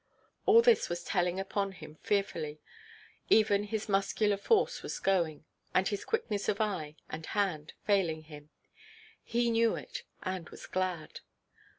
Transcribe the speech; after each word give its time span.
All 0.47 0.63
this 0.63 0.89
was 0.89 1.03
telling 1.03 1.39
upon 1.39 1.73
him 1.73 1.93
fearfully; 2.01 2.59
even 3.29 3.65
his 3.65 3.87
muscular 3.87 4.35
force 4.35 4.81
was 4.81 4.97
going, 4.97 5.45
and 5.75 5.87
his 5.87 6.05
quickness 6.05 6.49
of 6.49 6.59
eye 6.59 6.95
and 7.07 7.23
hand 7.23 7.73
failing 7.85 8.23
him. 8.23 8.49
He 9.23 9.51
knew 9.51 9.75
it, 9.75 10.01
and 10.23 10.49
was 10.49 10.65
glad. 10.65 11.19